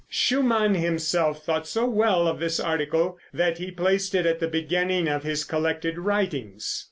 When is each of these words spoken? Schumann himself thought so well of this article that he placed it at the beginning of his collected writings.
Schumann 0.09 0.73
himself 0.73 1.43
thought 1.45 1.67
so 1.67 1.85
well 1.87 2.27
of 2.27 2.39
this 2.39 2.59
article 2.59 3.19
that 3.31 3.59
he 3.59 3.69
placed 3.69 4.15
it 4.15 4.25
at 4.25 4.39
the 4.39 4.47
beginning 4.47 5.07
of 5.07 5.21
his 5.21 5.43
collected 5.43 5.99
writings. 5.99 6.79